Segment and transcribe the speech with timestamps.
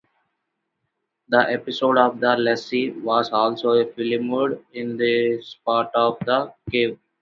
[1.29, 6.97] An episode of "Lassie" was also filmed in this part of the cave.